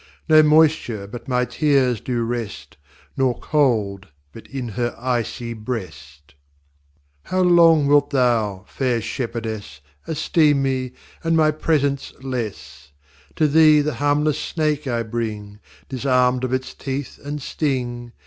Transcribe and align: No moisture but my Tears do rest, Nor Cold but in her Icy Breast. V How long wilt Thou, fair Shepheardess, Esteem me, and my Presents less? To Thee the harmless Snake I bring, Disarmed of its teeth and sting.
No 0.27 0.41
moisture 0.41 1.05
but 1.05 1.27
my 1.27 1.45
Tears 1.45 2.01
do 2.01 2.23
rest, 2.23 2.75
Nor 3.15 3.37
Cold 3.37 4.07
but 4.33 4.47
in 4.47 4.69
her 4.69 4.95
Icy 4.97 5.53
Breast. 5.53 6.29
V 6.29 7.29
How 7.29 7.41
long 7.41 7.85
wilt 7.85 8.09
Thou, 8.09 8.65
fair 8.67 8.99
Shepheardess, 8.99 9.79
Esteem 10.07 10.63
me, 10.63 10.93
and 11.23 11.37
my 11.37 11.51
Presents 11.51 12.13
less? 12.19 12.93
To 13.35 13.47
Thee 13.47 13.81
the 13.81 13.93
harmless 13.93 14.39
Snake 14.39 14.87
I 14.87 15.03
bring, 15.03 15.59
Disarmed 15.87 16.43
of 16.43 16.51
its 16.51 16.73
teeth 16.73 17.19
and 17.23 17.39
sting. 17.39 18.11